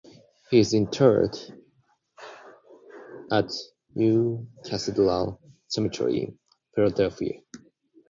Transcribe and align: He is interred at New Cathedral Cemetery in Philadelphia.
He 0.49 0.57
is 0.57 0.73
interred 0.73 1.37
at 3.31 3.51
New 3.93 4.47
Cathedral 4.63 5.39
Cemetery 5.69 6.17
in 6.21 6.39
Philadelphia. 6.73 7.41